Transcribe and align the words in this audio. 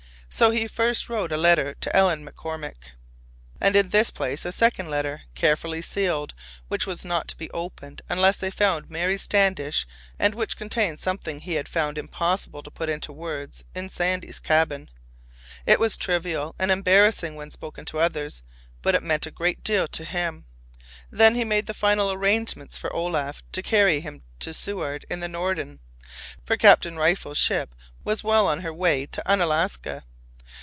So 0.33 0.49
he 0.51 0.65
first 0.69 1.09
wrote 1.09 1.33
a 1.33 1.37
letter 1.37 1.73
to 1.81 1.93
Ellen 1.93 2.25
McCormick, 2.25 2.91
and 3.59 3.75
in 3.75 3.89
this 3.89 4.11
placed 4.11 4.45
a 4.45 4.53
second 4.53 4.89
letter—carefully 4.89 5.81
sealed—which 5.81 6.87
was 6.87 7.03
not 7.03 7.27
to 7.27 7.37
be 7.37 7.51
opened 7.51 8.01
unless 8.07 8.37
they 8.37 8.49
found 8.49 8.89
Mary 8.89 9.17
Standish, 9.17 9.85
and 10.17 10.33
which 10.33 10.55
contained 10.55 11.01
something 11.01 11.41
he 11.41 11.55
had 11.55 11.67
found 11.67 11.97
impossible 11.97 12.63
to 12.63 12.71
put 12.71 12.87
into 12.87 13.11
words 13.11 13.65
in 13.75 13.89
Sandy's 13.89 14.39
cabin. 14.39 14.89
It 15.65 15.81
was 15.81 15.97
trivial 15.97 16.55
and 16.57 16.71
embarrassing 16.71 17.35
when 17.35 17.51
spoken 17.51 17.83
to 17.87 17.99
others, 17.99 18.41
but 18.81 18.95
it 18.95 19.03
meant 19.03 19.25
a 19.25 19.31
great 19.31 19.65
deal 19.65 19.85
to 19.89 20.05
him. 20.05 20.45
Then 21.11 21.35
he 21.35 21.43
made 21.43 21.65
the 21.65 21.73
final 21.73 22.09
arrangements 22.09 22.77
for 22.77 22.91
Olaf 22.93 23.43
to 23.51 23.61
carry 23.61 23.99
him 23.99 24.23
to 24.39 24.53
Seward 24.53 25.05
in 25.09 25.19
the 25.19 25.27
Norden, 25.27 25.81
for 26.45 26.55
Captain 26.55 26.97
Rifle's 26.97 27.37
ship 27.37 27.75
was 28.05 28.23
well 28.23 28.47
on 28.47 28.61
her 28.61 28.73
way 28.73 29.05
to 29.07 29.21
Unalaska. 29.29 30.05